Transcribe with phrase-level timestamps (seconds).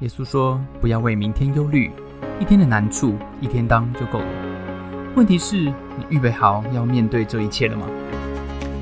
[0.00, 1.90] 耶稣说：“不要为明天忧虑，
[2.40, 5.12] 一天的难处一天当就够了。
[5.16, 7.84] 问题是，你预备好要面对这一切了吗？”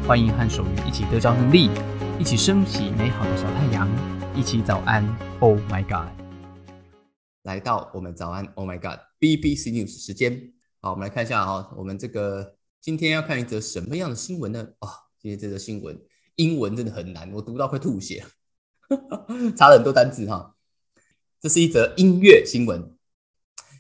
[0.06, 1.70] 欢迎和守愚一起得着能力，
[2.18, 3.88] 一起升起美好的小太阳，
[4.34, 5.02] 一起早安。
[5.40, 6.12] Oh my God！
[7.44, 8.44] 来到我们早安。
[8.54, 10.52] Oh my God！BBC News 时间。
[10.82, 14.62] 好，我们来看一下哈，我们这个今天要看一则什么样的新闻呢？
[14.80, 14.88] 哦，
[15.18, 15.98] 今天这则新闻
[16.34, 18.22] 英文真的很难，我读到快吐血，
[19.56, 20.52] 查了很多单字哈。
[21.40, 22.96] 这是一则音乐新闻，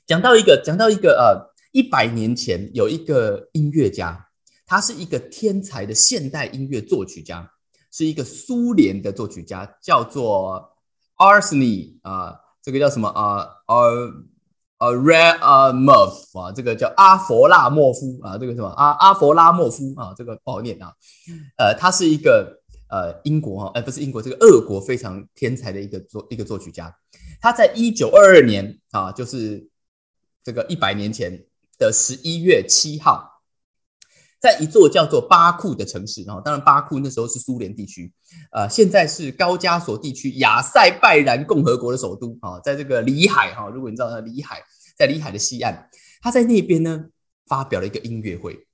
[0.06, 4.28] 讲到一个，讲到一个，呃，一百年前有一个音乐家，
[4.66, 7.50] 他是一个天才的现代音乐作曲家，
[7.90, 10.76] 是一个苏联的作曲家，叫做
[11.16, 13.48] Arseny 啊，这个叫什么啊？
[13.66, 14.12] 呃
[14.78, 20.92] 呃，Ramov 啊，这个叫阿佛拉莫夫啊，这个什么阿阿佛拉莫夫啊，这个不好念啊，
[21.56, 26.94] 呃，他是一个呃英国哈，哎，不是英国，这个俄国非常天才的一个作一个作曲家。
[27.40, 29.68] 他在一九二二年啊，就是
[30.42, 31.44] 这个一百年前
[31.78, 33.42] 的十一月七号，
[34.40, 38.12] 在一座叫做巴库的城市啊，当然巴库那时候是苏联地区，
[38.52, 44.62] 呃，现在是高加索地区亚塞拜然共和国的首都啊，在这个里海哈，如果你知道里海，
[44.96, 45.88] 在里海的西岸，
[46.20, 47.06] 他在那边呢
[47.46, 48.65] 发表了一个音乐会，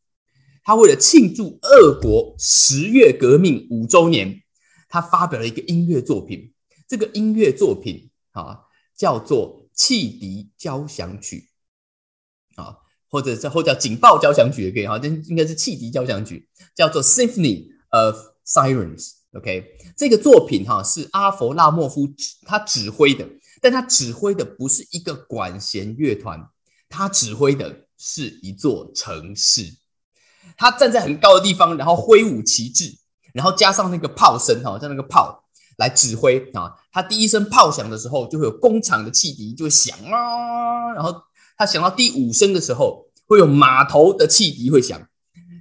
[0.64, 4.42] 他为了庆祝俄国十月革命五周年，
[4.88, 6.52] 他发表了一个音乐作品，
[6.88, 8.08] 这个音乐作品。
[8.32, 8.60] 啊，
[8.96, 11.50] 叫做汽笛交响曲，
[12.54, 12.78] 啊，
[13.10, 18.16] 或者叫或叫警报交响曲也可以哈，这应该是汽笛交响曲，叫做 Symphony of
[18.46, 19.10] Sirens。
[19.34, 19.66] OK，
[19.98, 22.08] 这个作品哈是阿佛拉莫夫
[22.46, 23.28] 他指挥的，
[23.60, 26.48] 但他指挥的不是一个管弦乐团，
[26.88, 29.64] 他指挥的是一座城市。
[30.56, 32.94] 他站在很高的地方，然后挥舞旗帜，
[33.32, 35.40] 然后加上那个炮声哈，像那个炮。
[35.78, 36.70] 来指挥啊！
[36.92, 40.92] 他第一声炮响的时候，就会有工厂的汽笛就会响啊。
[40.94, 41.12] 然后
[41.56, 45.00] 他响到第五声的时候，会有码头的汽笛会响。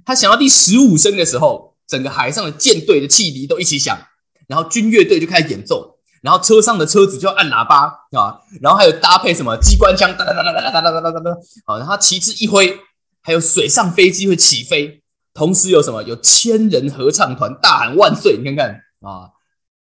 [0.04, 3.98] 他响到第十五声的时候，整个海上的舰队的汽笛都一起响。
[4.46, 8.38] 然后军乐队就开始演奏，然后车上的车子就要按喇叭啊。
[8.60, 11.36] 然后还有搭配什么机关枪哒哒哒哒哒哒哒哒哒哒哒。
[11.64, 12.78] 好，然后旗帜一挥，
[13.22, 15.02] 还有水上飞机会起飞，
[15.32, 16.02] 同时有什么？
[16.02, 18.36] 有千人合唱团大喊万岁！
[18.38, 19.30] 你看看啊。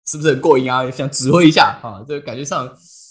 [0.03, 0.89] 是不是很过瘾啊？
[0.89, 2.03] 想指挥一下啊？
[2.05, 2.65] 这个感觉上，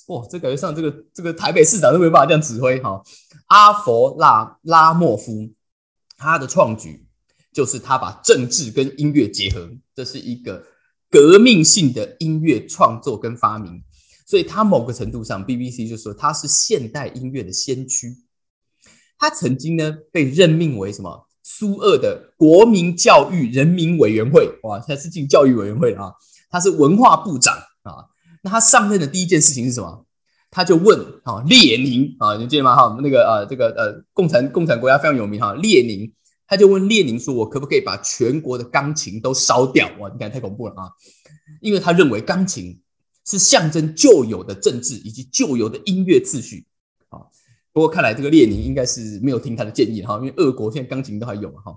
[0.08, 3.00] 哇，这感觉上，这个这个台北市长都没办法这样指挥哈。
[3.46, 5.50] 阿佛拉拉莫夫
[6.18, 7.06] 他的创举
[7.54, 10.62] 就是他把政治跟音乐结合，这是一个
[11.08, 13.82] 革命性的音乐创作跟发明。
[14.26, 18.08] 所以他某个程度上，BBC 就说他是现代音乐的先驱。
[19.20, 24.50] 他曾经呢被任命为什么苏俄的国民教育人民委员会？
[24.64, 26.10] 哇，他是进教育委员会啊。
[26.50, 27.54] 他是文化部长
[27.84, 28.10] 啊，
[28.42, 30.04] 那他上任的第一件事情是什么？
[30.50, 32.74] 他就问啊，列宁啊，你记得吗？
[32.74, 36.12] 哈，那个呃，这个呃，共产共产国家非常有名哈，列宁，
[36.48, 40.90] 他就问列宁说：“我可不可以把全国的钢琴都烧掉？”哇，你看太恐怖了啊！
[41.60, 42.80] 因为他认为钢琴
[43.24, 46.66] 是象征旧有的政治以及旧有的音乐秩序。
[47.72, 51.76] 不过看来这个列宁应该是没有听他的建议哈，因为俄国现在钢琴都还有嘛哈。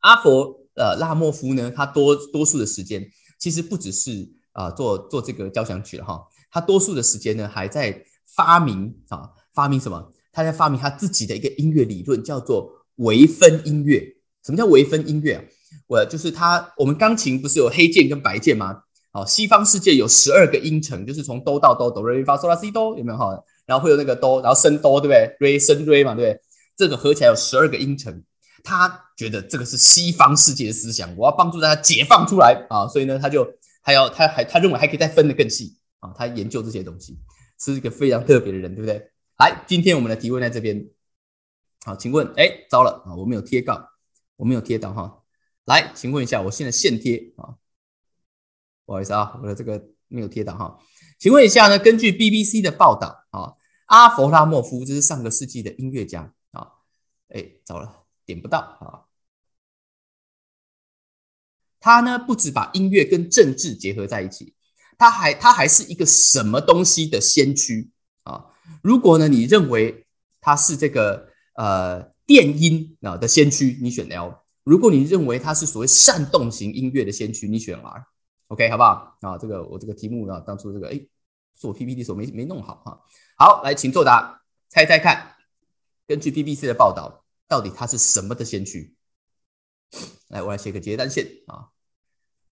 [0.00, 3.08] 阿佛呃拉莫夫呢，他多多数的时间。
[3.38, 8.02] 其实不只是啊做做这个交响曲了哈，他多数的时间呢还在
[8.34, 10.10] 发明啊发明什么？
[10.32, 14.02] 他在发明他自己的一个音乐理论，叫做微分音乐。
[14.42, 15.44] 什么叫微分音乐啊？
[15.86, 18.82] 我就是他，我们钢琴不是有黑键跟白键吗？
[19.12, 23.38] 好，西方世界有十二个音程，就是从哆到哆，哆瑞咪发嗦拉西哆，有没有哈？
[23.66, 25.36] 然后会有那个哆，然后升哆，对不对？
[25.40, 26.40] 瑞升瑞嘛，对不对？
[26.76, 28.22] 这个合起来有十二个音程。
[28.64, 32.88] 他觉得这个是西方世界的思想，我要帮助大家解放出来啊！
[32.88, 33.48] 所以呢，他就
[33.80, 36.12] 还要他还他认为还可以再分得更细啊！
[36.16, 37.16] 他研究这些东西，
[37.60, 39.10] 是一个非常特别的人，对不对？
[39.38, 40.84] 来，今天我们的提问在这边。
[41.84, 43.14] 好，请问，哎，糟了啊！
[43.14, 43.88] 我没有贴稿，
[44.34, 45.22] 我没有贴到哈。
[45.66, 47.54] 来，请问一下，我现在现贴啊，
[48.84, 50.76] 不好意思啊，我的这个没有贴到哈。
[51.20, 51.78] 请问一下呢？
[51.78, 53.25] 根据 BBC 的报道，
[53.86, 56.72] 阿弗拉莫夫这是上个世纪的音乐家啊，
[57.28, 58.04] 哎，糟了。
[58.26, 59.06] 点不到啊！
[61.78, 64.52] 他呢，不止把音乐跟政治结合在一起，
[64.98, 67.92] 他还他还是一个什么东西的先驱
[68.24, 68.46] 啊？
[68.82, 70.04] 如果呢，你认为
[70.40, 78.06] 他是这个呃电音啊的先驱，你选 L；如果你认为他是所谓煽动型音乐的先驱，你选 R。
[78.48, 79.16] OK，好不好？
[79.20, 81.00] 啊，这个我这个题目啊，当初这个哎
[81.54, 83.00] 做 PPT 的时候没没弄好哈。
[83.38, 85.36] 好，来，请作答，猜猜看，
[86.06, 87.22] 根据 BBC 的报道。
[87.48, 88.96] 到底他是什么的先驱？
[90.28, 91.68] 来，我来写个结单线啊，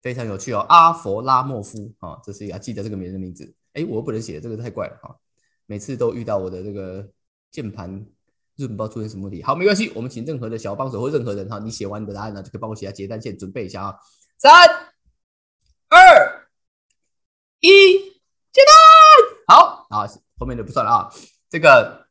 [0.02, 0.58] 非常有趣哦。
[0.68, 3.54] 阿佛拉莫夫啊，这是要记得这个名人的名字。
[3.72, 5.16] 哎，我不能写，这个太怪了哈。
[5.64, 7.08] 每次都遇到我的这个
[7.50, 7.88] 键盘
[8.56, 9.42] 日本不知道出现什么问题。
[9.42, 13.96] 好，没关系，我们请任何的小帮手或任何人哈，你写完你的答案呢，就可以帮我写下结单线，准备一下啊。
[14.36, 14.52] 三、
[15.88, 16.48] 二、
[17.60, 17.70] 一，
[18.52, 18.74] 结单。
[19.46, 19.86] 好
[20.38, 21.10] 后面就不算了啊。
[21.50, 22.06] 这个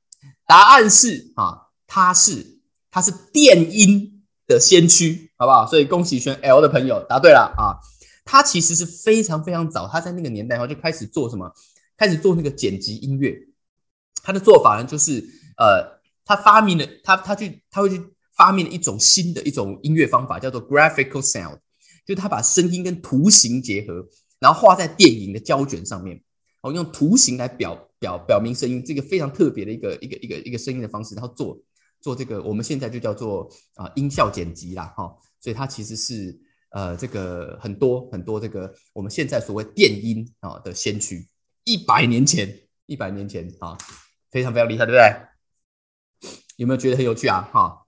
[0.45, 2.59] 答案是啊，它是
[2.89, 5.65] 它是电音的先驱，好不好？
[5.65, 7.79] 所以恭喜选 L 的朋友答对了啊。
[8.23, 11.51] 他其实是非常非常早，他在那个年代哈就开始做什么？
[11.97, 13.35] 开始做那个剪辑音乐。
[14.23, 15.23] 他的做法呢，就是
[15.57, 18.01] 呃，他发明了他他去他会去
[18.37, 21.57] 发明了一种新的一种音乐方法，叫做 graphical sound，
[22.05, 24.05] 就他把声音跟图形结合，
[24.39, 26.21] 然后画在电影的胶卷上面，
[26.61, 31.59] 哦，用图形来表表表明声音，这个非常特别的一个一个一个一个声音的方式，然后做
[31.99, 36.39] 做这个我们现在就叫做啊音效剪辑啦，哈，所以它其实是。
[36.73, 41.27] 呃，这个很多很多，这个我们现在所谓电音啊的先驱，
[41.65, 43.77] 一百年前，一百年前啊，
[44.31, 46.31] 非常非常厉害，对不对？
[46.55, 47.41] 有没有觉得很有趣啊？
[47.51, 47.85] 哈，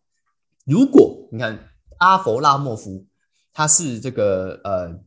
[0.66, 3.08] 如果你看阿佛拉莫夫，
[3.54, 5.00] 他是这个呃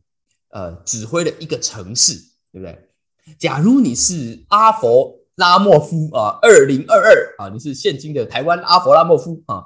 [0.49, 2.15] 呃指挥的一个城市，
[2.51, 2.86] 对不对？
[3.37, 9.65] 假如你是阿佛拉莫夫啊，二零二二啊，你是现今的台湾阿佛拉莫夫啊，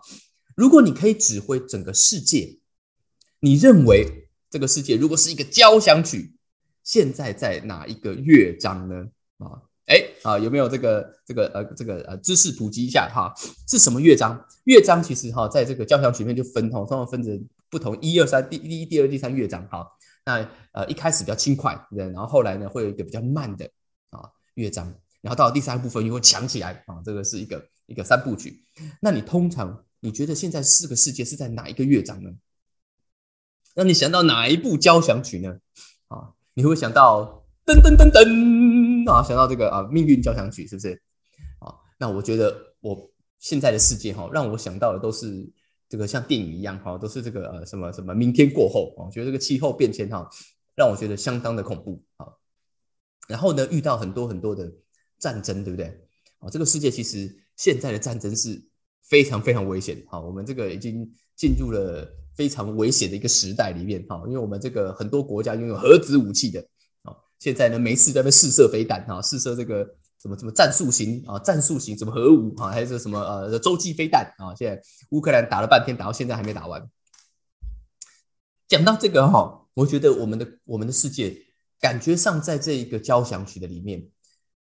[0.56, 2.58] 如果你可以指挥整个世界。
[3.44, 6.36] 你认为这个世界如果是一个交响曲，
[6.84, 9.08] 现在在哪一个乐章呢？
[9.40, 13.34] 啊，哎啊，有没有这个这个呃这个呃知识普及一下哈？
[13.68, 14.40] 是什么乐章？
[14.66, 19.88] 乐章其实哈，在这个交响曲里面就分哈，通常分成不同一二三第第一、第二、第三乐章哈。
[20.24, 23.66] 那呃一开始比较轻快，对，然后后来呢会有一个比较慢的
[24.10, 24.86] 啊乐章，
[25.22, 28.64] 然后到了第三部分又会强起来啊，这个是一个一个三部曲。
[29.02, 32.32] 那你通常你觉得现在四个世界是在哪一个乐章呢？
[33.74, 35.58] 那你想到哪一部交响曲呢？
[36.10, 41.02] 啊，你会想到噔噔噔噔啊，想到这个啊命运交响曲是不是？
[41.60, 43.10] 啊，那我觉得我
[43.40, 45.50] 现在的世界哈，让我想到的都是
[45.92, 50.26] 这个像电影一样哈，都是这个呃什么什么明天过后啊，觉得这个气候变迁哈，
[50.74, 52.26] 让我觉得相当的恐怖啊。
[53.28, 54.72] 然后呢，遇到很多很多的
[55.20, 55.88] 战争，对不对？
[56.40, 58.64] 啊，这个世界其实现在的战争是
[59.04, 60.02] 非常非常危险。
[60.08, 62.18] 好，我们这个已经进入了。
[62.34, 66.62] 非常危险的一个时代里面，哈，因为我们这个很多国家拥有核子武器的，
[67.04, 69.86] 啊，现在呢没事在那试射飞弹，哈，试射这个
[70.22, 76.88] 什么什么战术型啊，战术型什么核武，啊，还是什么呃洲际飞弹，啊，现在乌克兰打了半天，打到现在还没打完。
[78.68, 81.36] 讲到这个哈，我觉得我们的我们的世界
[81.80, 84.08] 感觉上在这一个交响曲的里面，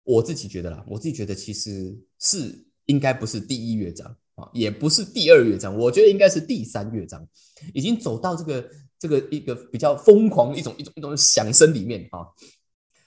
[0.04, 4.16] 我自己觉得啦，我自己觉得其实是应该不是第一乐章。
[4.38, 7.28] 啊，也不是第二乐章，我觉得应该是第三乐章，
[7.74, 8.70] 已经走到这个
[9.00, 12.20] 这个一个比较疯狂一种一种一种响声里面啊。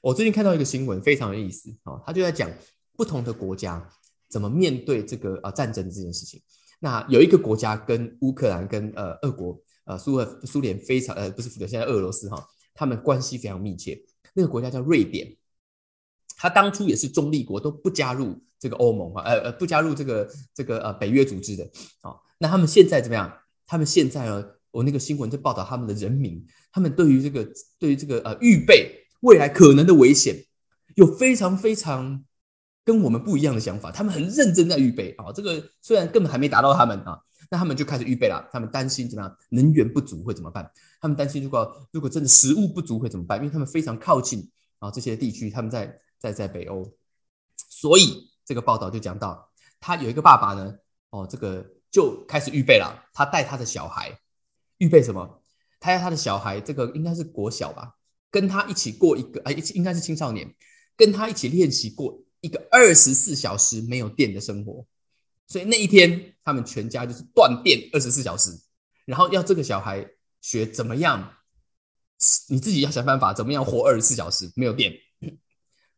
[0.00, 2.50] 我最近看到一个新闻，非常有意思啊，他就在讲
[2.96, 3.88] 不同的国家
[4.28, 6.40] 怎么面对这个啊战争这件事情。
[6.78, 12.42] 那有一个国家跟乌克兰跟呃俄国呃苏俄苏联非常呃不是苏联现在俄罗斯哈，
[12.74, 14.00] 他们关系非常密切。
[14.34, 15.36] 那个国家叫瑞典，
[16.36, 18.40] 他当初也是中立国，都不加入。
[18.60, 21.64] 这个欧盟啊，呃呃，不加入这个这个呃北约组织的
[22.02, 23.32] 啊，那他们现在怎么样？
[23.66, 24.44] 他们现在呢？
[24.70, 30.44] 我那个新闻就报道他们的人民，他们对于这个对于这个呃预备未来可能的危险，
[30.96, 32.24] 有非常非常
[32.84, 33.90] 跟我们不一样的想法。
[33.90, 38.48] 他们很认真在预备啊，这个虽然根本还没达到他们啊，那他们就开始预备了。
[38.52, 39.36] 他们担心怎么样？
[39.50, 40.70] 能源不足会怎么办？
[41.00, 43.38] 他们担心如果如果真的食物不足会怎么办？
[43.38, 46.92] 因为他们非常靠近啊这些地区，他们在在在北欧，
[47.68, 48.28] 所以。
[48.42, 50.74] 这个报道就讲到，他有一个爸爸呢，
[51.10, 53.04] 哦，这个就开始预备了。
[53.14, 54.18] 他带他的小孩，
[54.78, 55.40] 预备什么？
[55.78, 57.94] 他要他的小孩，这个应该是国小吧，
[58.30, 60.48] 跟他一起过一个，哎，应该是青少年，
[60.96, 64.86] 跟他一起练习过一个二十四小时没有电的生活。
[65.46, 68.52] 所以那一天，他们全家就是断电二十四小时，
[69.04, 70.08] 然后要这个小孩
[70.40, 71.32] 学怎么样，
[72.48, 74.92] 你自己要想办法怎么样活二十四小时没有电。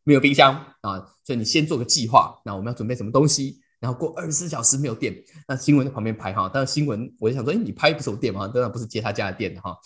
[0.05, 2.41] 没有冰箱啊，所以你先做个计划。
[2.43, 3.61] 那我们要准备什么东西？
[3.79, 5.15] 然后过二十四小时没有电，
[5.47, 6.51] 那新闻在旁边拍哈。
[6.53, 8.45] 但是新闻我就想说，哎，你拍不是有电吗？
[8.49, 9.77] 当然不是接他家的电哈。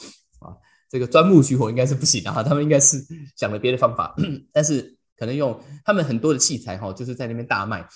[0.89, 2.43] 这个钻木取火应该是不行的哈。
[2.43, 4.15] 他们应该是想了别的方法，
[4.51, 7.87] 但是可能用他们很多的器材哈，就是在那边大卖。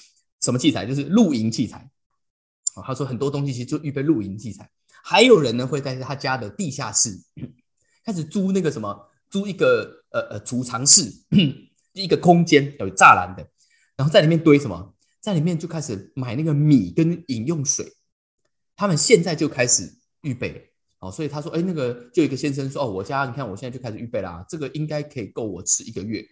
[0.42, 0.86] 什么器材？
[0.86, 1.90] 就是露营器材。
[2.76, 4.70] 啊，他说很多东西其实就预备露营器材。
[5.04, 7.10] 还有人呢会在他家的地下室
[8.06, 11.12] 开始租那个什么，租一个呃呃储藏室。
[11.94, 13.46] 一个空间有栅栏的，
[13.98, 14.96] 然后在里面堆什么？
[15.20, 17.86] 在里面就开始买那个米跟饮用水。
[18.78, 20.71] 他们现在就开始预备
[21.02, 26.24] 哦，所以他说：“哎，那个就一个先生说，哦，我家你看我现在就开始预备啦，这个应该可以够我吃一个月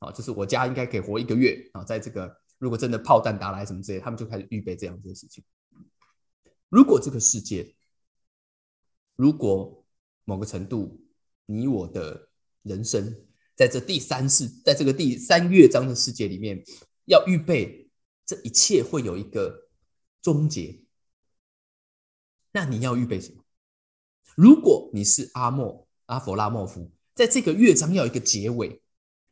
[0.00, 5.44] 啊，就是我家应该可以活一个月啊，在这个如果真的炮弹打来什么之类，他们就开始预备这样子的事情。
[6.68, 7.72] 如果这个世界，
[9.14, 9.86] 如果
[10.24, 11.00] 某个程度，
[11.46, 12.28] 你我的
[12.62, 13.16] 人生
[13.54, 16.60] 在这第三世，在这个第三乐章的世界里面，
[17.04, 17.88] 要预备
[18.26, 19.68] 这一切会有一个
[20.20, 20.82] 终结，
[22.50, 23.45] 那你要预备什么？
[24.36, 28.82] 如果你是阿莫阿佛拉莫夫，在这个乐章要一个结尾，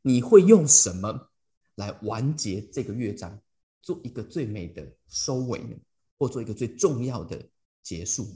[0.01, 1.31] 你会用什么
[1.75, 3.39] 来完结这个乐章，
[3.83, 5.77] 做一个最美的收尾呢？
[6.17, 7.39] 或做一个最重要的
[7.83, 8.27] 结束？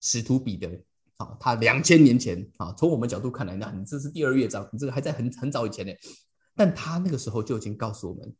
[0.00, 0.84] 使徒彼得
[1.18, 5.92] 啊，他两千年前啊，从我们角度看来，那你这是第二乐章，你这个还在很很早以前呢。
[6.56, 8.34] 但他那个时候就已经告诉我们，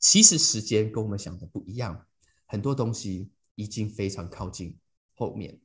[0.00, 2.04] 其实时间跟我们想的不一样，
[2.46, 4.76] 很多东西已经非常靠近
[5.14, 5.60] 后面。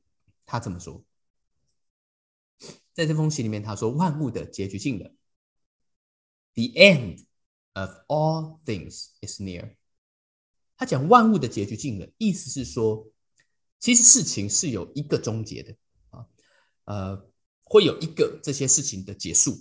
[0.51, 1.01] 他这么说，
[2.91, 5.10] 在这封信里面，他说万物的结局近了
[6.55, 7.24] ，The end
[7.72, 9.77] of all things is near。
[10.75, 13.08] 他讲万物的结局近了，意思是说，
[13.79, 15.74] 其实事情是有一个终结的
[16.10, 16.27] 啊，
[16.84, 17.31] 呃，
[17.63, 19.58] 会有一个这些事情的结束。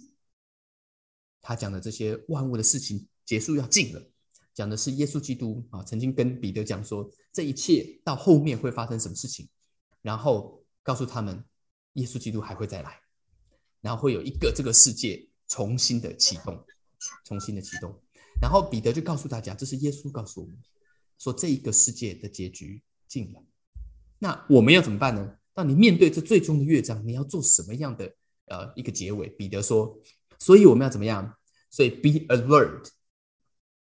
[1.40, 4.11] 他讲的这些万物的事情结束要近了，
[4.52, 9.49] 讲的是耶稣基督啊，曾经跟彼得讲说，这一切到后面会发生什么事情，
[10.02, 10.60] 然后
[10.90, 11.44] 告诉他们，
[11.92, 13.00] 耶稣基督还会再来，
[13.80, 16.64] 然后会有一个这个世界重新的启动，
[17.25, 17.97] 重新的启动，
[18.42, 20.59] 然后彼得就告诉大家，这是耶稣告诉我们。
[21.16, 23.40] 说这一个世界的结局近了，
[24.18, 25.37] 那我们要怎么办呢？
[25.54, 28.12] 当你面对这最终的乐章，你要做什么样的
[28.47, 29.28] 呃一个结尾？
[29.28, 29.97] 彼得说，
[30.40, 31.37] 所以我们要怎么样？
[31.70, 32.88] 所以 be alert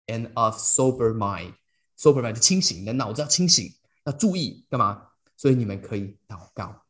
[0.06, 3.72] and of sober mind，sober mind 清醒，你的脑子要清醒，
[4.06, 5.06] 要注意干嘛？
[5.36, 6.85] 所以你们可以祷告，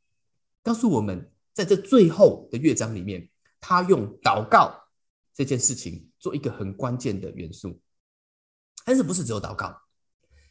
[0.66, 3.30] 告诉我们在这最后的乐章里面，
[3.60, 4.74] 他用祷告
[5.32, 7.80] 这件事情做一个很关键的元素，
[8.84, 9.80] 但是不是只有祷告？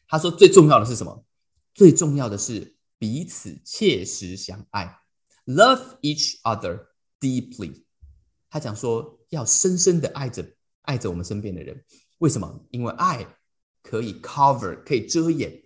[0.07, 1.25] 他说：“最重要的是什么？
[1.73, 5.01] 最重要的是彼此切实相爱
[5.47, 6.85] ，love each other
[7.19, 7.83] deeply。”
[8.49, 10.49] 他讲说要深深的爱着
[10.83, 11.83] 爱着我们身边的人。
[12.19, 12.65] 为什么？
[12.71, 13.27] 因为爱
[13.83, 15.61] 可以 cover，可以遮掩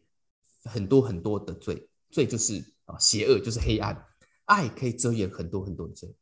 [0.64, 1.88] 很多很多的罪。
[2.10, 4.08] 罪就是啊，邪恶就是黑暗。
[4.50, 6.14] 爱可以遮掩很多很多的罪。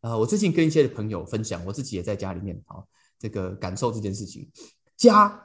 [0.00, 2.82] 呃，我最近跟一些朋友分享，我自己也在家里面啊，
[3.18, 4.50] 这个感受这件事情。
[4.96, 5.42] 家。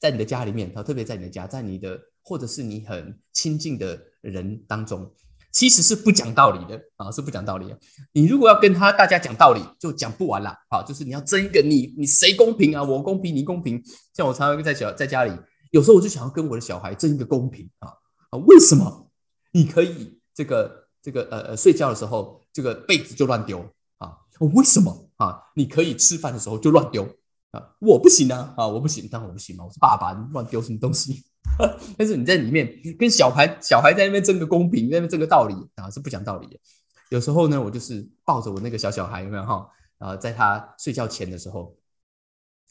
[0.00, 5.12] 在你的家里面，啊，特别在你的家，在你的或者是你很亲近的人当中，
[5.50, 7.76] 其实是不讲道理的啊，是不讲道理的。
[8.12, 10.84] 你如果要跟他大家讲道理，就讲不完了啊。
[10.86, 13.82] 就是你要争一个你你谁公平啊，我公平你公平。
[14.14, 15.32] 像我常常在小在家里，
[15.72, 17.88] 有时候我就想要跟我的小孩争一个公平啊
[18.30, 19.10] 啊，为什么
[19.50, 23.58] 你可以这个这个呃呃睡觉的时候这个被子就乱丢
[23.98, 24.16] 啊？
[24.54, 25.42] 为什么啊？
[25.54, 27.08] 你可以吃饭的时候就乱丢？
[27.50, 28.52] 啊，我不行啊！
[28.58, 31.24] 啊，我不行，当然我不行嘛，我是爸爸，你乱丢什么东西？
[31.96, 36.60] 但是你在里面跟小孩小孩在那边争个公平，在那边争个道理啊，是不讲道理的。
[37.08, 39.66] 有时候呢，我就是抱着我那个小小孩，有没有哈？
[39.96, 41.74] 啊，在他睡觉前的时候，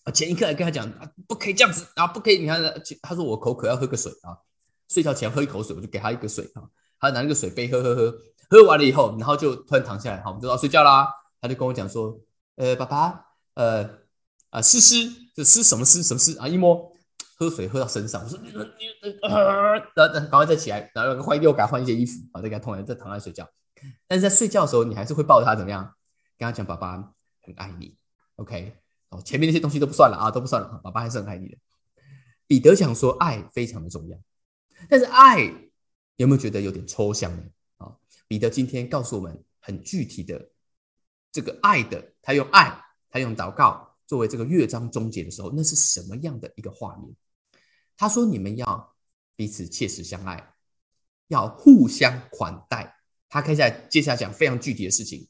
[0.04, 2.38] 啊，前一刻还跟他讲啊，不可以这样子啊，不可以。
[2.38, 2.62] 你看，
[3.02, 4.38] 他说我口渴要喝个水啊，
[4.90, 6.62] 睡觉前喝一口水，我就给他一个水啊，
[7.00, 8.18] 他拿那个水杯喝喝喝，
[8.50, 11.08] 喝完了以后，然后就突然躺下来，好，我们就要睡觉啦。
[11.42, 12.20] 他就跟我讲说，
[12.56, 13.90] 呃，爸爸，呃。
[14.50, 14.96] 啊，湿湿
[15.36, 16.48] 就湿什么湿什么湿啊！
[16.48, 16.90] 一摸，
[17.36, 23.46] 喝水喝到身上，我说你你呃，然后赶快再起来，然后换又给他换一件衣服啊，再给他通完再躺下睡觉。
[24.08, 25.94] 但是在睡觉的时候，你还是会抱着他怎么样？
[26.38, 26.96] 跟他讲爸爸
[27.44, 27.98] 很爱你
[28.38, 28.74] ，OK？
[29.10, 31.58] 哦，前面那些东西都不算了啊，都不算了，爸爸还是很爱你的。
[32.48, 34.18] 彼得讲说爱非常的重要，
[34.90, 35.54] 但是爱
[36.18, 37.44] 有没有觉得有点抽象呢？
[37.78, 37.96] 啊，
[38.28, 40.50] 彼得今天告诉我们很具体的
[41.32, 43.86] 这个爱的，他用爱，他用祷告。
[44.08, 47.14] 作为这个乐章终结的时候，那是什么样的一个画面？
[47.98, 48.96] 他说：“你们要
[49.36, 50.54] 彼此切实相爱，
[51.28, 52.96] 要互相款待。”
[53.28, 55.28] 他开下接下来讲非常具体的事情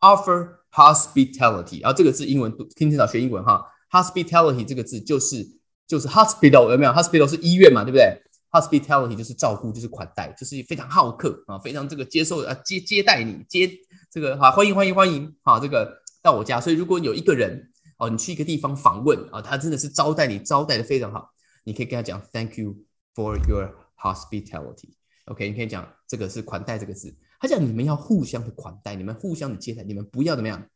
[0.00, 1.80] ，offer hospitality。
[1.82, 5.48] 然后这个字英文听听到学英文哈，hospitality 这个字就是
[5.86, 8.20] 就是 hospital 有没有？hospital 是医院嘛，对不对
[8.60, 13.70] ？hospitality 就是照顾，就是款待，就是非常好客啊，非常这个接受啊接接待你接
[14.10, 16.60] 这个好欢迎欢迎欢迎好这个到我家。
[16.60, 17.70] 所以如果有一个人。
[17.98, 21.30] 哦，你去一个地方访问啊，他真的是招待你，招待的非常好。
[21.64, 22.76] 你可以跟他讲，Thank you
[23.14, 24.90] for your hospitality。
[25.24, 27.16] OK，你可以讲这个是款待这个字。
[27.40, 30.68] 他讲你们要互相的款待，你们互相的接待，你们不要怎么样，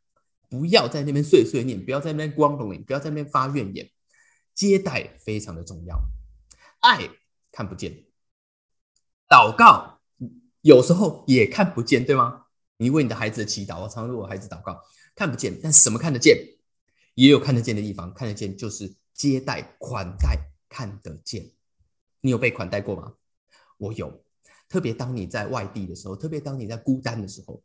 [0.49, 3.87] 不要在那边碎碎念，不要在那边光荣，不要在那边发怨言。
[4.55, 6.01] 接待非常的重要，
[6.79, 7.07] 爱
[7.51, 8.05] 看不见，
[9.27, 9.99] 祷告
[10.61, 12.45] 有时候也看不见，对吗？
[12.77, 14.81] 你为你的孩子的祈祷，我常为我孩子祷告，
[15.15, 16.37] 看不见，但什么看得见？
[17.15, 21.51] 也有看得见的地方，看得见就是接待款待看得见。
[22.21, 23.13] 你有被款待过吗？
[23.77, 24.23] 我有，
[24.69, 27.61] 特别当你在外地的时候，特别当你在孤单的时候，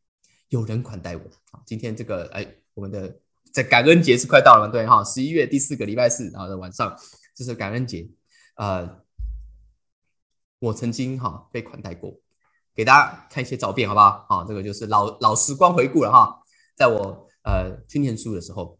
[0.48, 1.22] 有人款待我。
[1.50, 3.20] 好，今天这个哎，我们的
[3.52, 6.98] 在感恩节是快到了，对哈，十一月第四个礼拜四啊的晚上，
[7.34, 8.08] 这是感恩节。
[8.56, 9.02] 呃，
[10.58, 12.14] 我曾经哈被款待过，
[12.74, 14.26] 给大家看一些照片，好不好？
[14.28, 16.38] 好，这个就是老老时光回顾了哈，
[16.76, 18.78] 在我呃去念书的时候。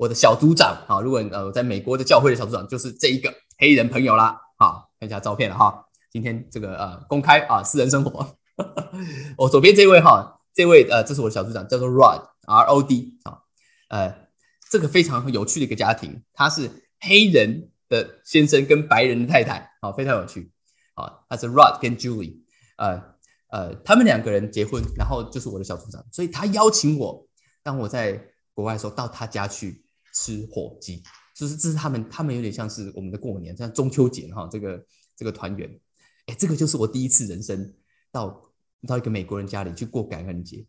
[0.00, 5.86] 我的小组长啊，如果呃在美国的教会的小组长就是这一个黑人朋友啦，好看一下照片了哈。
[6.12, 8.36] 今天这个呃公开啊私人生活，
[9.36, 13.40] 我左边这位哈，这位呃这是我的小组长，叫做 Rod R O D 啊，
[13.88, 14.14] 呃
[14.70, 20.52] 这个非常有趣的一个家庭，他是黑人的先生跟白人的太太，好非常有趣
[21.02, 22.40] 啊，他是 Rod 跟 Julie，
[22.76, 23.02] 呃
[23.48, 27.26] 呃他们两个人结婚，然后就是我的小组长，所以他邀请我，
[27.62, 28.22] 当我在
[28.54, 29.84] 国外的时候到他家去。
[30.14, 31.00] 吃火鸡，
[31.36, 35.78] 就是这是他们，他们有点像是我们的过年，像中秋节哈，这个这个团圆，
[36.26, 37.72] 哎，这个就是我第一次人生
[38.10, 38.42] 到
[38.84, 40.66] 到一个美国人家里去过感恩节。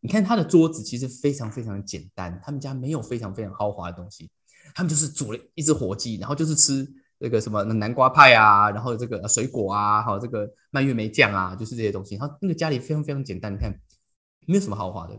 [0.00, 4.28] 你看他的桌子其实非常非常简单，他们家没有非常非常豪华的东西，
[4.74, 6.86] 他们就是煮了一只火鸡，然后就是吃
[7.18, 12.16] 那个什么南瓜派啊，然后这个水果啊，还有这个蔓越莓酱啊，就是这些东西。
[12.16, 13.72] 然后那个家里非常非常简单，你看
[14.46, 15.18] 没有什么豪华的。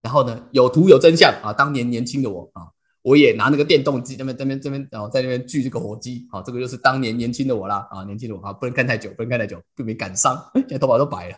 [0.00, 1.52] 然后呢，有图有真相啊！
[1.52, 2.68] 当年年轻的我啊，
[3.02, 6.26] 我也拿那个电动机那边、这边、这边，然后在那边锯这个火鸡。
[6.30, 8.04] 好，这个就是当年年轻的我啦啊！
[8.04, 10.50] 年轻的我啊，不能看太久，不能看太久，避免感伤。
[10.54, 11.36] 现在头发都白了。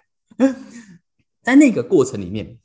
[1.43, 2.59] 在那个过程里面，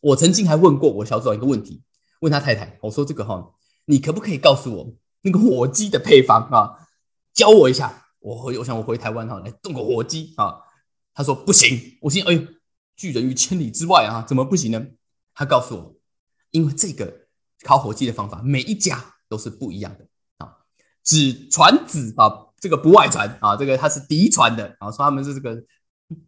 [0.00, 1.82] 我曾经还问过我小组长一个问题，
[2.20, 3.50] 问他太太，我说这个哈，
[3.88, 6.86] 你可不可以告诉我那个火鸡的配方啊？
[7.34, 8.04] 教我一下。
[8.20, 10.60] 我回，我想我回台湾哈，来种个火鸡啊。
[11.12, 11.98] 他说不行。
[12.02, 12.42] 我心哎呦。
[12.98, 14.84] 拒人于千里之外啊，怎么不行呢？
[15.32, 15.94] 他告诉我，
[16.50, 17.28] 因为这个
[17.62, 20.04] 烤火鸡的方法，每一家都是不一样的
[20.38, 20.52] 啊，
[21.04, 25.62] 只传子啊，这个不外传啊，这个他是嫡传的啊，说他们是这个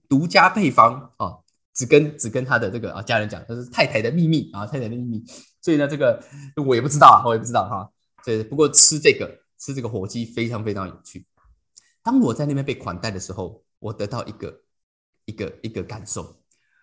[0.08, 1.38] 独家配方啊，
[1.74, 5.24] 只跟只跟他的这个啊家人讲，这是太太的秘密啊，太太的秘密。
[5.60, 6.22] 所以呢，这个
[6.56, 7.92] 我也不知道，我也不知道哈。
[8.24, 11.26] 对，不过吃这个吃这个火鸡非常非常有趣。
[12.02, 14.62] 当我在那边被款待的时候，我得到一个
[15.26, 16.42] 一个一个感受。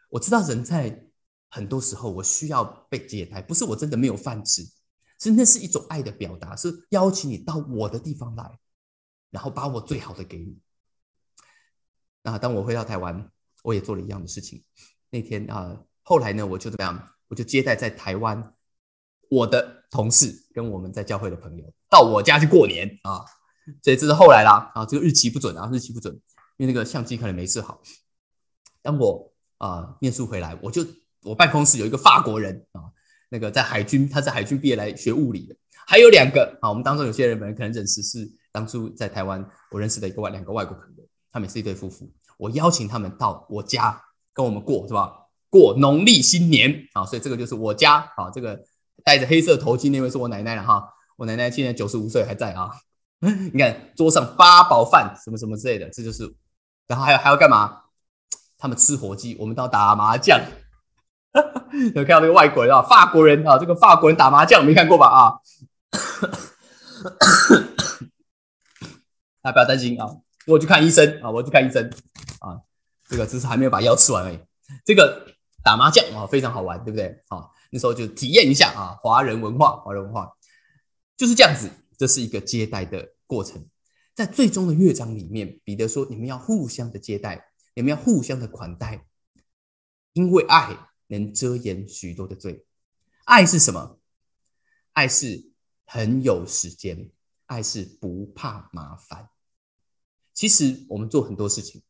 [0.09, 1.07] 我知道人在
[1.49, 4.63] 很多时候，我需要被接待，不是我真的没有饭吃，
[5.19, 8.59] 是那是一种爱的表达，是邀请你到我的地方来，
[9.31, 10.57] 然后把我最好的给你。
[12.23, 13.31] 那当我回到台湾，
[13.63, 14.63] 我也做了一样的事情。
[15.09, 17.09] 那天啊，后来呢，我就怎么样？
[17.29, 18.53] 我就接待在台湾
[19.29, 23.25] 我的同事跟我们在教会的朋友到我家去过年啊。
[23.83, 26.13] 所以这是后来啦啊，这个日期不准啊，日期不准，
[26.55, 27.81] 因为那个相机可能没设好。
[28.81, 30.85] 当我啊，念书回来，我就
[31.23, 32.79] 我办公室有一个法国人啊，
[33.27, 45.11] 那个在海军，他在海军毕业来学物理的，还有两个啊，我们当中有些人可能认识，是当初在台湾我认识的一个外两个外国朋友，他们是一对夫妇，我邀请他们到我家跟我们过是吧？
[45.49, 48.57] 过农历新年啊，所以这个就是我家啊，这个
[49.03, 52.71] 戴着黑色头巾那位是我奶奶了哈，我奶奶今年九十五岁还在啊，
[53.19, 56.35] 你看桌上八宝饭什么什么之类的，这就是，
[56.87, 57.83] 然后还有还要干嘛？
[58.57, 60.39] 他们吃火鸡，我们到打麻将。
[61.93, 65.07] 有看到那个外国人啊，法国人啊，这个法国人打麻将没看过吧？
[65.07, 65.33] 啊，
[69.43, 70.07] 大家不要担心啊，
[70.47, 71.87] 我去看医生啊，我去看医生
[72.39, 72.57] 啊。
[73.07, 74.39] 这个只是还没有把药吃完而已。
[74.83, 75.27] 这个
[75.63, 77.23] 打麻将啊，非常好玩，对不对？
[77.27, 80.31] 啊，那时候就体验一下啊，华人文化，华人文化
[81.15, 81.69] 就是这样子。
[81.97, 83.67] 这是一个接待的过程，
[84.13, 89.05] 在最终的乐章里面，彼得说：“你们要互相的接待。”你们要互相的款待，
[90.13, 92.65] 因为爱能遮掩许多的罪。
[93.25, 93.99] 爱是什么？
[94.93, 95.51] 爱是
[95.85, 97.11] 很有时间，
[97.45, 99.29] 爱是不怕麻烦。
[100.33, 101.83] 其实我们做很多事情，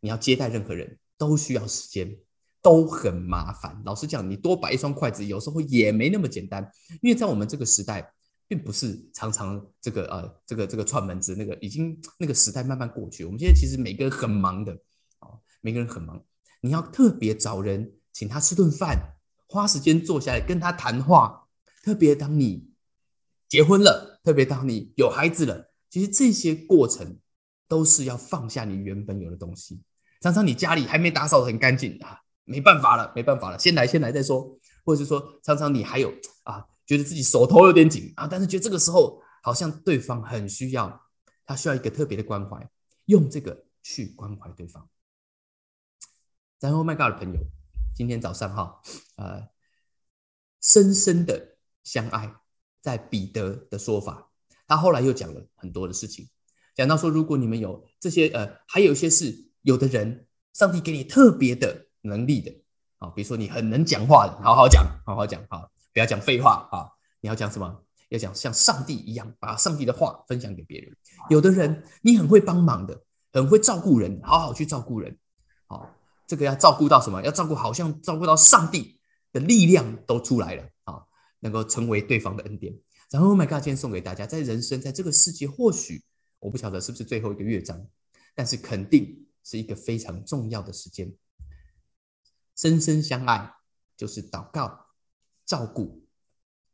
[0.00, 2.18] 你要接待任何人都需要时间，
[2.62, 3.82] 都很麻烦。
[3.84, 6.66] 老实讲，你多摆一双筷子，有时候也没那么简单。
[7.02, 8.10] 因为在我们这个时代，
[8.48, 13.24] 并不是常常这个呃这个这个串门子，那个已经那个时代慢慢过去。
[13.24, 14.72] 我们现在其实每个人很忙的
[15.18, 15.28] 啊。
[15.60, 16.20] 每个人很忙，
[16.60, 19.14] 你要特别找人请他吃顿饭，
[19.46, 21.46] 花时间坐下来跟他谈话。
[21.84, 22.70] 特别当你
[23.48, 27.18] 结婚了，特别当你有孩子了，其实这些过程
[27.68, 29.82] 都是要放下你原本有的东西。
[30.20, 34.58] 常常你家里还没打扫的很干净啊，没办法了，没办法了，先来先来再说。
[34.84, 41.06] 或者是说，常常你还有啊，觉得自己手头有点紧啊，但是觉得这个时候好像对方很需要，
[41.44, 42.68] 他需要一个特别的关怀，
[43.04, 44.88] 用这个去关怀对方。
[46.58, 47.40] 然后，My God 的朋友，
[47.94, 48.80] 今天早上哈，
[49.16, 49.48] 呃，
[50.60, 52.34] 深深的相爱。
[52.80, 54.28] 在彼得的说法，
[54.66, 56.28] 他后来又讲了很多的事情，
[56.74, 62.54] 讲到说，如果你们有这些呃，还有一些是有的人，上帝给你特别的能力的
[62.98, 67.82] 啊，比如说你很能讲话的，好好讲，好好讲，好，不要讲废话啊，你要讲什么？
[68.10, 70.94] 要讲像上帝一样，把上帝的话分享给别人。
[71.30, 75.16] 有的人你很会帮忙的，很会照顾人，好好去照顾人，
[75.66, 75.88] 好，
[76.26, 77.22] 这个要照顾到什么？
[77.22, 79.00] 要照顾好像照顾到上帝
[79.32, 81.02] 的力量都出来了啊。
[81.44, 82.72] 能够成为对方的恩典。
[83.10, 86.00] 然后，Oh my God，今天送给大家，在人生，在这个世界，或许
[86.38, 87.84] 我不晓得是不是最后一个乐章，
[88.32, 91.12] 但是肯定是一个非常重要的时间。
[92.54, 93.54] 深深相爱，
[93.96, 94.86] 就是祷告、
[95.44, 96.04] 照顾、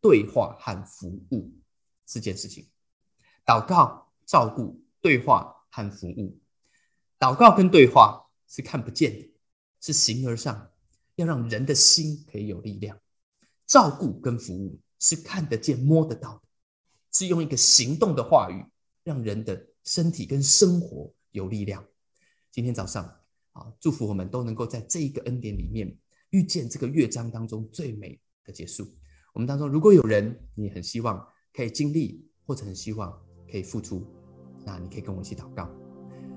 [0.00, 1.52] 对话和服务
[2.06, 2.68] 四件事情。
[3.44, 6.38] 祷告、照顾、对话和服务。
[7.18, 9.34] 祷告跟对话是看不见的，
[9.80, 10.70] 是形而上，
[11.16, 12.98] 要让人的心可以有力量。
[13.66, 16.42] 照顾跟服务是看得见、摸得到的，
[17.12, 18.64] 是用一个行动的话语，
[19.04, 21.84] 让人的身体跟生活有力量。
[22.50, 23.20] 今天早上
[23.58, 25.92] 啊，祝福我们都能够在这一个恩典里面
[26.30, 28.86] 遇见这个乐章当中最美的结束。
[29.34, 33.12] 我们当中如果有人你很希望可以经历，或者很希望
[33.50, 34.02] 可以付出，
[34.64, 35.68] 那你可以跟我一起祷告。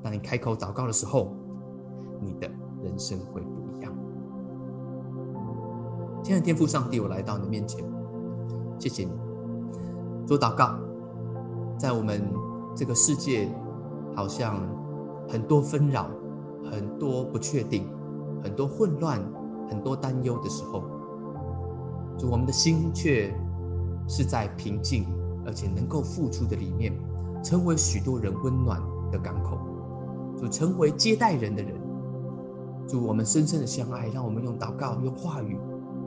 [0.04, 1.36] 当你开口祷告的时候，
[2.22, 2.48] 你的
[2.84, 3.96] 人生会不一样。
[6.24, 7.84] 亲爱的天父上帝，我来到你的面前，
[8.80, 9.12] 谢谢你。
[10.28, 10.80] 做祷告，
[11.80, 12.32] 在我们
[12.76, 13.50] 这个世界
[14.16, 14.68] 好像
[15.28, 16.10] 很多纷扰、
[16.70, 17.88] 很多不确定、
[18.44, 19.22] 很多混乱、
[19.70, 20.84] 很多担忧的时候，
[22.18, 23.34] 就我们的心却
[24.08, 25.06] 是在平静
[25.46, 26.94] 而且能够付出的里面，
[27.44, 29.58] 成为许多人温暖的港口，
[30.38, 31.74] 就成为接待人的人。
[32.88, 35.58] 主我们深深的相爱，让我们用祷告、用话语。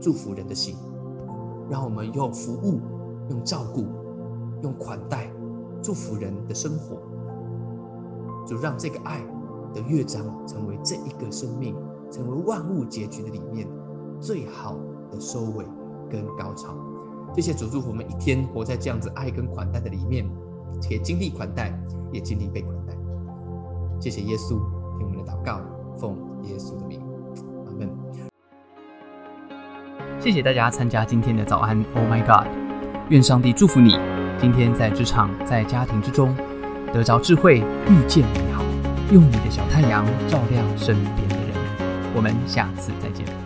[0.00, 0.76] 祝福人的心，
[1.70, 2.80] 让我们用服务、
[3.30, 3.86] 用照顾、
[4.62, 5.30] 用款待，
[5.80, 7.00] 祝福人的生活。
[8.44, 9.24] 就让这个爱
[9.74, 11.74] 的乐章成为这一个生命，
[12.10, 13.68] 成为万物结局的里面
[14.20, 14.78] 最好
[15.10, 15.66] 的收尾
[16.08, 16.74] 跟高潮。
[17.34, 20.24] 谢谢主，祝福我们一天活在这样子爱跟款待的里面，
[20.80, 21.76] 且经历款待，
[22.12, 22.94] 也经历被款待。
[23.98, 24.50] 谢谢耶稣，
[24.96, 25.60] 听我们的祷告，
[25.98, 27.00] 奉耶稣的名，
[27.66, 27.90] 阿门。
[30.20, 32.46] 谢谢大家参加今天的早安，Oh my God！
[33.10, 33.96] 愿上帝祝福你，
[34.38, 36.32] 今天在职场、在家庭之中
[36.92, 38.53] 得着智慧，遇见美好，
[39.12, 41.54] 用你的小太阳照亮身边的人。
[42.14, 43.43] 我们下次再见。